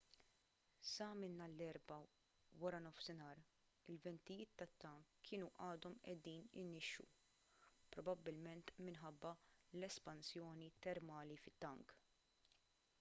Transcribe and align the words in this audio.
sa 0.91 1.07
minn 1.17 1.33
nhar 1.41 1.51
l-erbgħa 1.57 1.97
wara 2.63 2.79
nofsinhar 2.85 3.41
il-ventijiet 3.93 4.55
tat-tank 4.61 5.19
kienu 5.29 5.51
għadhom 5.65 5.99
qiegħdin 6.07 6.47
inixxu 6.63 7.05
probabbilment 7.97 8.75
minħabba 8.89 9.35
l-espansjoni 9.37 10.73
termali 10.89 11.39
fit-tank 11.45 11.97